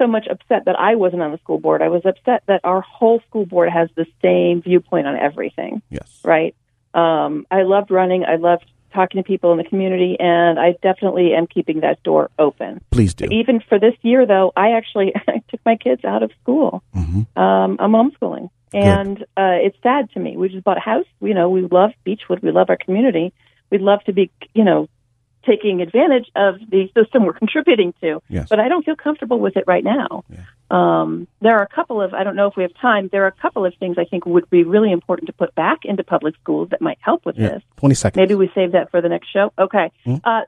[0.00, 1.82] so much upset that I wasn't on the school board.
[1.82, 6.20] I was upset that our whole school board has the same viewpoint on everything, Yes.
[6.24, 6.54] right?
[6.94, 8.24] Um, I loved running.
[8.24, 12.30] I loved talking to people in the community, and I definitely am keeping that door
[12.38, 12.80] open.
[12.90, 13.26] Please do.
[13.30, 16.82] Even for this year, though, I actually I took my kids out of school.
[16.94, 20.36] hmm Um, I'm homeschooling, and uh, it's sad to me.
[20.36, 21.06] We just bought a house.
[21.20, 22.42] You know, we love Beachwood.
[22.42, 23.32] We love our community.
[23.70, 24.88] We'd love to be, you know,
[25.46, 28.22] taking advantage of the system we're contributing to.
[28.28, 28.48] Yes.
[28.48, 30.24] But I don't feel comfortable with it right now.
[30.28, 30.40] Yeah.
[30.70, 33.28] Um, there are a couple of, I don't know if we have time, there are
[33.28, 36.34] a couple of things I think would be really important to put back into public
[36.42, 37.48] schools that might help with Yeah.
[37.48, 37.62] this.
[37.78, 38.20] 20 seconds.
[38.20, 39.52] Maybe we save that for the next show.
[39.58, 39.90] Okay.
[40.04, 40.16] Hmm.
[40.22, 40.42] Uh,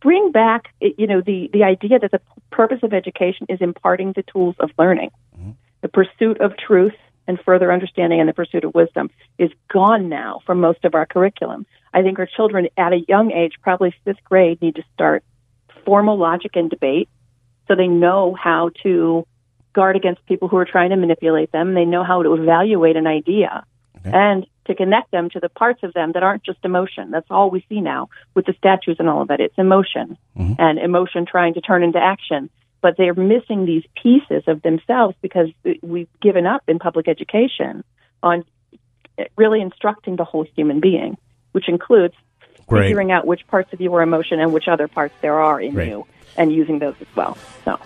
[0.00, 2.20] bring back, you know, the, the idea that the
[2.50, 5.10] purpose of education is imparting the tools of learning.
[5.36, 5.50] Mm-hmm.
[5.80, 6.94] The pursuit of truth
[7.26, 11.06] and further understanding and the pursuit of wisdom is gone now from most of our
[11.06, 11.66] curriculum.
[11.92, 15.24] I think our children at a young age, probably fifth grade, need to start
[15.84, 17.08] formal logic and debate
[17.68, 19.26] so they know how to
[19.72, 21.74] guard against people who are trying to manipulate them.
[21.74, 23.64] They know how to evaluate an idea
[23.98, 24.10] Okay.
[24.12, 27.10] and to connect them to the parts of them that aren't just emotion.
[27.10, 29.40] That's all we see now with the statues and all of that.
[29.40, 30.56] It's emotion Mhm.
[30.58, 32.50] and emotion trying to turn into action.
[32.86, 35.48] But they're missing these pieces of themselves because
[35.82, 37.82] we've given up in public education
[38.22, 38.44] on
[39.36, 41.16] really instructing the whole human being,
[41.50, 42.14] which includes
[42.68, 42.84] Great.
[42.84, 45.74] figuring out which parts of you are emotion and which other parts there are in
[45.74, 45.88] Great.
[45.88, 47.36] you and using those as well.
[47.64, 47.80] So,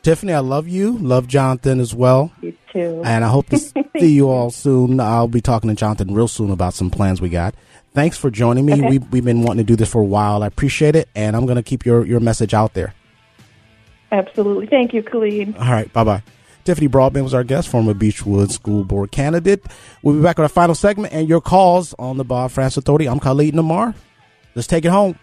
[0.00, 0.96] Tiffany, I love you.
[0.96, 2.32] Love Jonathan as well.
[2.40, 3.02] you too.
[3.04, 3.58] And I hope to
[3.98, 4.98] see you all soon.
[4.98, 7.54] I'll be talking to Jonathan real soon about some plans we got.
[7.92, 8.72] Thanks for joining me.
[8.72, 8.88] Okay.
[8.88, 10.42] We, we've been wanting to do this for a while.
[10.42, 11.10] I appreciate it.
[11.14, 12.94] And I'm going to keep your, your message out there.
[14.10, 14.66] Absolutely.
[14.66, 15.56] Thank you, Khalid.
[15.56, 15.92] All right.
[15.92, 16.22] Bye bye.
[16.64, 19.64] Tiffany Broadbent was our guest, former Beachwood School Board candidate.
[20.02, 23.08] We'll be back with our final segment and your calls on the Bob Frantz Authority.
[23.08, 23.94] I'm Khalid Namar.
[24.54, 25.18] Let's take it home.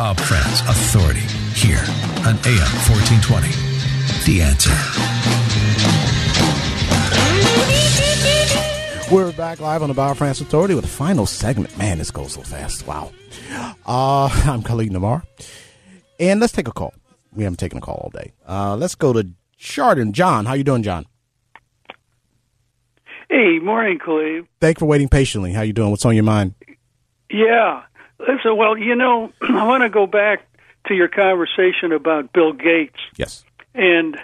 [0.00, 1.20] Bob Frantz Authority
[1.52, 1.84] here
[2.26, 3.48] on AM 1420.
[4.24, 4.72] The answer.
[9.14, 11.76] We're back live on the Bob Frantz Authority with the final segment.
[11.76, 12.86] Man, this goes so fast.
[12.86, 13.12] Wow.
[13.84, 15.22] Uh, I'm Khalid Namar.
[16.18, 16.94] And let's take a call.
[17.34, 18.32] We haven't taken a call all day.
[18.48, 20.14] Uh, let's go to Chardon.
[20.14, 21.04] John, how you doing, John?
[23.28, 24.48] Hey, morning, Cleve.
[24.62, 25.52] Thank you for waiting patiently.
[25.52, 25.90] How you doing?
[25.90, 26.54] What's on your mind?
[27.28, 27.82] Yeah.
[28.20, 30.46] Listen, well, you know, I want to go back
[30.86, 32.98] to your conversation about Bill Gates.
[33.16, 33.44] Yes.
[33.74, 34.16] And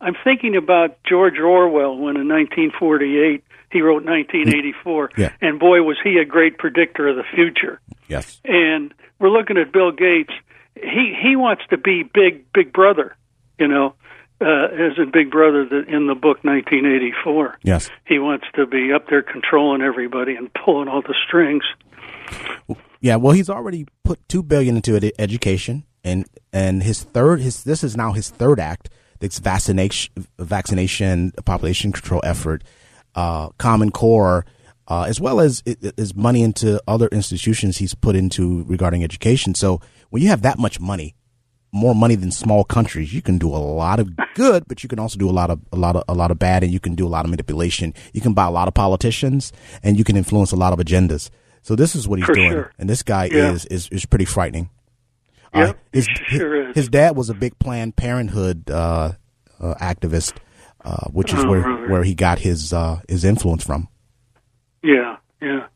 [0.00, 5.10] I'm thinking about George Orwell when in 1948 he wrote 1984.
[5.16, 5.32] Yeah.
[5.40, 7.80] And boy, was he a great predictor of the future.
[8.08, 8.40] Yes.
[8.44, 10.32] And we're looking at Bill Gates.
[10.74, 13.16] He he wants to be big big brother,
[13.58, 13.94] you know,
[14.40, 17.58] uh, as in Big Brother the, in the book 1984.
[17.62, 17.90] Yes.
[18.06, 21.64] He wants to be up there controlling everybody and pulling all the strings.
[23.00, 27.64] Yeah, well, he's already put two billion into ed- education, and and his third, his
[27.64, 28.90] this is now his third act.
[29.20, 32.62] This vaccination, vaccination, population control effort,
[33.14, 34.46] uh, Common Core,
[34.86, 35.62] uh, as well as
[35.96, 39.54] his money into other institutions he's put into regarding education.
[39.54, 39.80] So
[40.10, 41.16] when you have that much money,
[41.72, 43.12] more money than small countries.
[43.12, 45.60] You can do a lot of good, but you can also do a lot of
[45.72, 47.94] a lot of a lot of bad, and you can do a lot of manipulation.
[48.12, 51.30] You can buy a lot of politicians, and you can influence a lot of agendas.
[51.62, 52.72] So this is what he's For doing, sure.
[52.78, 53.52] and this guy Yeah.
[53.52, 54.70] is is is pretty frightening.
[55.54, 56.74] Yep, Uh, his, sure his, is.
[56.76, 59.12] his dad was a big Planned Parenthood uh,
[59.60, 60.34] uh, activist,
[60.84, 63.88] uh, which is Oh, where where he got his uh, his influence from.
[64.82, 65.66] Yeah, yeah.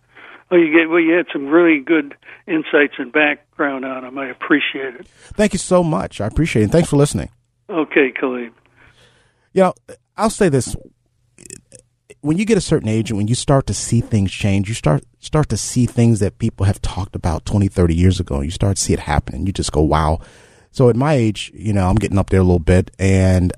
[0.51, 1.01] Well, you get well.
[1.01, 2.15] You had some really good
[2.47, 4.19] insights and background on him.
[4.19, 5.07] I appreciate it.
[5.35, 6.21] Thank you so much.
[6.21, 6.65] I appreciate it.
[6.65, 7.31] And thanks for listening.
[7.71, 8.53] Okay, Khalid.
[9.55, 9.75] You know,
[10.17, 10.77] I'll say this:
[12.23, 14.75] when you get a certain age and when you start to see things change, you
[14.75, 18.37] start start to see things that people have talked about 20, 30 years ago.
[18.37, 20.21] And you start to see it happen, and you just go, "Wow!"
[20.71, 23.53] So at my age, you know, I'm getting up there a little bit, and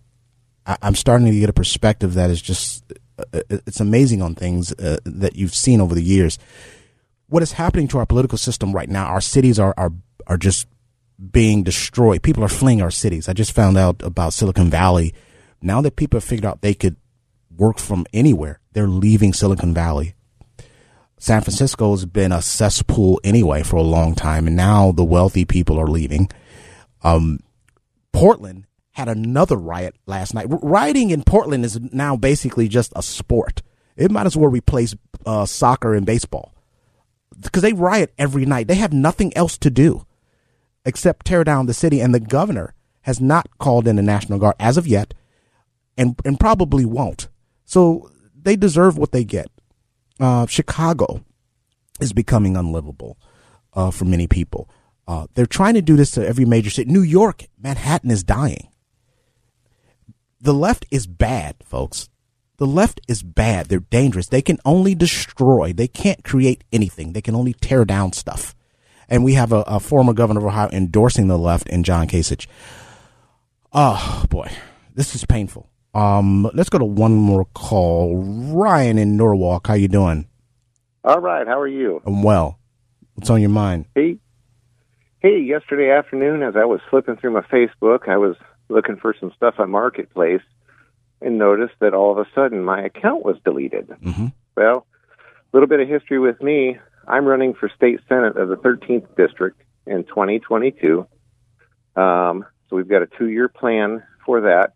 [0.67, 2.85] I, I'm starting to get a perspective that is just
[3.19, 6.39] uh, it's amazing on things uh, that you've seen over the years.
[7.29, 9.07] What is happening to our political system right now?
[9.07, 9.93] Our cities are are
[10.27, 10.67] are just
[11.31, 12.23] being destroyed.
[12.23, 13.29] People are fleeing our cities.
[13.29, 15.15] I just found out about Silicon Valley.
[15.61, 16.97] Now that people have figured out they could
[17.57, 20.15] work from anywhere, they're leaving Silicon Valley.
[21.19, 25.45] San Francisco has been a cesspool anyway for a long time, and now the wealthy
[25.45, 26.29] people are leaving.
[27.03, 27.41] Um,
[28.13, 30.47] Portland had another riot last night.
[30.49, 33.63] Rioting in Portland is now basically just a sport.
[33.97, 34.95] It might as well replace
[35.25, 36.55] uh, soccer and baseball
[37.41, 38.69] because they riot every night.
[38.69, 40.07] They have nothing else to do
[40.85, 44.57] except tear down the city, and the governor has not called in the National Guard
[44.61, 45.15] as of yet,
[45.97, 47.29] and and probably won't.
[47.65, 48.11] So
[48.41, 49.49] they deserve what they get.
[50.21, 51.25] Uh, Chicago
[52.01, 53.19] is becoming unlivable
[53.73, 54.69] uh, for many people.
[55.07, 56.91] Uh, they're trying to do this to every major city.
[56.91, 58.69] New York, Manhattan is dying.
[60.41, 62.09] The left is bad, folks.
[62.57, 63.67] The left is bad.
[63.67, 64.29] They're dangerous.
[64.29, 65.73] They can only destroy.
[65.73, 67.13] They can't create anything.
[67.13, 68.55] They can only tear down stuff.
[69.09, 72.47] And we have a, a former governor of Ohio endorsing the left in John Kasich.
[73.73, 74.51] Oh boy,
[74.95, 75.69] this is painful.
[75.95, 78.17] Um, let's go to one more call.
[78.53, 80.27] Ryan in Norwalk, how you doing?
[81.05, 82.03] All right, how are you?
[82.05, 82.59] I'm well.
[83.15, 83.87] What's on your mind?
[83.95, 84.19] Hey,
[85.21, 85.39] hey.
[85.39, 88.37] Yesterday afternoon, as I was flipping through my Facebook, I was
[88.69, 90.43] looking for some stuff on Marketplace,
[91.21, 93.89] and noticed that all of a sudden my account was deleted.
[94.03, 94.33] Mhm.
[94.57, 94.87] Well,
[95.17, 96.79] a little bit of history with me.
[97.07, 101.07] I'm running for state senate of the 13th district in 2022.
[101.95, 104.73] Um, so we've got a two-year plan for that.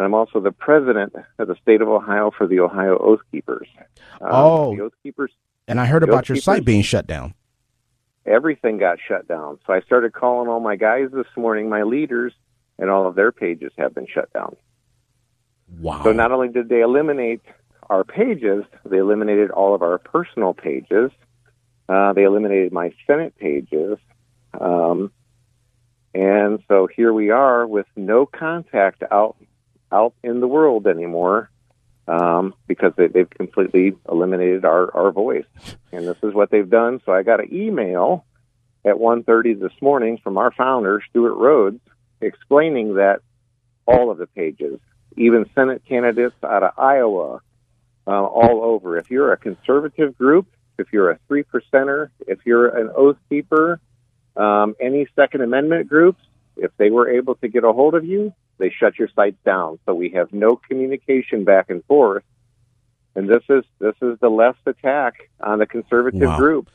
[0.00, 3.66] And I'm also the president of the state of Ohio for the Ohio Oath Keepers.
[4.22, 4.74] Um, Oh.
[4.74, 5.30] the Oath Keepers
[5.68, 6.44] And I heard about your Keepers.
[6.44, 7.34] site being shut down.
[8.24, 9.58] everything got shut down.
[9.66, 12.32] So I started calling all my guys this morning, my leaders,
[12.78, 14.56] and all of their pages have been shut down.
[15.80, 16.02] Wow.
[16.02, 17.42] So not only did they eliminate
[17.90, 21.10] our pages, they eliminated all of our personal pages.
[21.90, 23.98] Uh, they eliminated my Senate pages.
[24.58, 25.12] Um,
[26.14, 29.36] and so here we are with no contact out
[29.92, 31.50] out in the world anymore
[32.08, 35.44] um, because they, they've completely eliminated our, our voice.
[35.92, 37.00] And this is what they've done.
[37.06, 38.24] So I got an email
[38.84, 41.80] at 1.30 this morning from our founder, Stewart Rhodes,
[42.20, 43.20] explaining that
[43.86, 44.80] all of the pages,
[45.16, 47.40] even Senate candidates out of Iowa,
[48.06, 48.96] uh, all over.
[48.96, 50.46] If you're a conservative group,
[50.78, 53.80] if you're a three percenter, if you're an oath keeper,
[54.36, 56.22] um, any Second Amendment groups,
[56.56, 59.78] if they were able to get a hold of you, they shut your sites down.
[59.86, 62.22] So we have no communication back and forth.
[63.16, 66.38] And this is this is the left's attack on the conservative Wow.
[66.38, 66.68] group,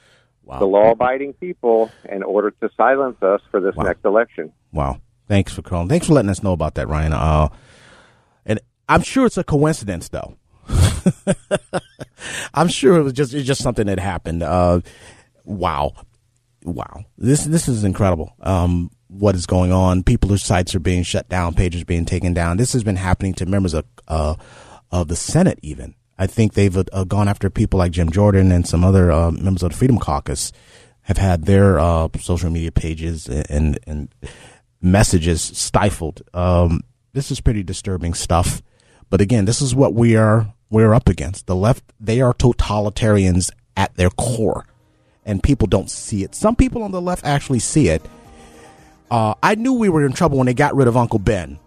[0.43, 0.59] Wow.
[0.59, 3.85] the law-abiding people, in order to silence us for this Wow.
[3.85, 4.51] next election.
[4.73, 4.99] Wow.
[5.29, 5.87] Thanks for calling.
[5.87, 7.13] Thanks for letting us know about that, Ryan.
[7.13, 7.47] Uh,
[8.45, 8.59] and
[8.89, 10.35] I'm sure it's a coincidence, though.
[12.53, 14.43] I'm sure it was just it's just something that happened.
[14.43, 14.81] Uh,
[15.43, 15.93] wow,
[16.63, 17.05] wow.
[17.17, 18.33] This this is incredible.
[18.41, 20.03] Um, what is going on?
[20.03, 22.57] People's sites are being shut down, pages being taken down.
[22.57, 24.35] This has been happening to members of uh,
[24.91, 25.59] of the Senate.
[25.61, 29.31] Even I think they've uh, gone after people like Jim Jordan and some other uh,
[29.31, 30.51] members of the Freedom Caucus
[31.01, 34.09] have had their uh, social media pages and and
[34.81, 36.21] messages stifled.
[36.33, 36.81] Um,
[37.13, 38.61] this is pretty disturbing stuff.
[39.09, 41.47] But again, this is what we are we're up against.
[41.47, 44.65] The left they are totalitarians at their core,
[45.25, 46.35] and people don't see it.
[46.35, 48.01] Some people on the left actually see it.
[49.09, 51.59] Uh, I knew we were in trouble when they got rid of Uncle Ben.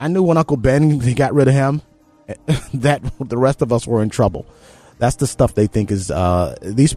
[0.00, 1.82] I knew when Uncle Ben they got rid of him
[2.74, 4.46] that the rest of us were in trouble.
[4.98, 6.94] That's the stuff they think is uh, these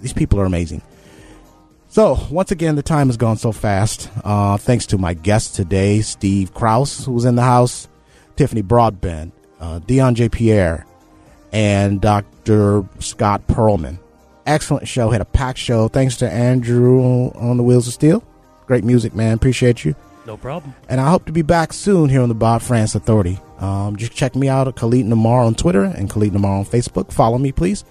[0.00, 0.82] these people are amazing.
[1.88, 4.10] So once again, the time has gone so fast.
[4.24, 7.88] Uh, thanks to my guest today, Steve Kraus, who was in the house,
[8.36, 10.28] Tiffany Broadbent, uh, Dion J.
[10.28, 10.86] Pierre,
[11.52, 12.84] and Dr.
[12.98, 13.98] Scott Perlman.
[14.44, 15.10] Excellent show.
[15.10, 15.86] Had a packed show.
[15.86, 18.24] Thanks to Andrew on the Wheels of Steel.
[18.66, 19.34] Great music, man.
[19.34, 19.94] Appreciate you.
[20.26, 20.74] No problem.
[20.88, 23.38] And I hope to be back soon here on the Bob Frantz Authority.
[23.58, 27.12] Um, just check me out at Khalid Namar on Twitter and Khalid Namar on Facebook.
[27.12, 27.84] Follow me, please.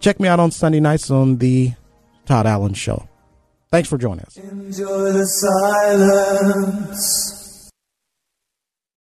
[0.00, 1.72] Check me out on Sunday nights on the
[2.26, 3.08] Todd Allen Show.
[3.70, 4.36] Thanks for joining us.
[4.36, 7.37] Enjoy the silence.